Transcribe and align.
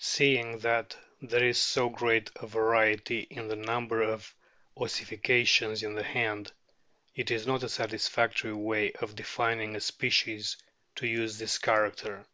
Seeing 0.00 0.58
that 0.58 0.96
there 1.22 1.44
is 1.44 1.56
so 1.56 1.88
great 1.88 2.32
a 2.34 2.48
variety 2.48 3.20
in 3.30 3.46
the 3.46 3.54
number 3.54 4.02
of 4.02 4.34
ossifications 4.76 5.84
in 5.84 5.94
the 5.94 6.02
hand, 6.02 6.50
it 7.14 7.30
is 7.30 7.46
not 7.46 7.62
a 7.62 7.68
satisfactory 7.68 8.52
way 8.54 8.90
of 8.94 9.14
defining 9.14 9.76
a 9.76 9.80
species 9.80 10.56
to 10.96 11.06
use 11.06 11.38
this 11.38 11.58
character. 11.58 12.26